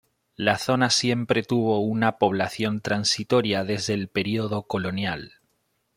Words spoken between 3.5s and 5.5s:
desde el período colonial.